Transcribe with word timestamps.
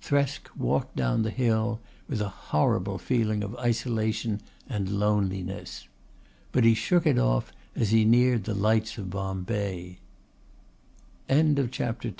Thresk 0.00 0.48
walked 0.56 0.94
down 0.94 1.22
the 1.22 1.30
hill 1.32 1.80
with 2.08 2.20
a 2.20 2.28
horrible 2.28 2.96
feeling 2.96 3.42
of 3.42 3.56
isolation 3.56 4.40
and 4.68 4.88
loneliness. 4.88 5.88
But 6.52 6.62
he 6.62 6.74
shook 6.74 7.08
it 7.08 7.18
off 7.18 7.52
as 7.74 7.90
he 7.90 8.04
neared 8.04 8.44
the 8.44 8.54
lights 8.54 8.98
of 8.98 9.10
Bombay. 9.10 9.98
CHAPTER 11.28 11.66
XI 11.66 11.68
THRESK 11.76 12.04
INTERVE 12.04 12.16